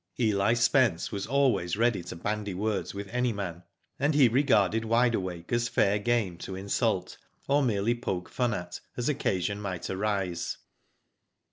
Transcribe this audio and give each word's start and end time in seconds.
EH 0.17 0.55
Spence 0.55 1.11
was 1.11 1.27
always 1.27 1.77
ready 1.77 2.01
to 2.01 2.15
bandy 2.15 2.55
words 2.55 2.91
with 2.91 3.07
any 3.09 3.31
man, 3.31 3.61
and 3.99 4.15
he 4.15 4.27
regarded 4.27 4.83
Wide 4.83 5.13
Awake 5.13 5.53
as 5.53 5.67
fair 5.69 5.99
game 5.99 6.39
to 6.39 6.55
insult, 6.55 7.19
or 7.47 7.61
merely 7.61 7.93
poke 7.93 8.27
fun 8.27 8.55
at, 8.55 8.79
as 8.97 9.09
occasion 9.09 9.61
might 9.61 9.91
arise. 9.91 10.57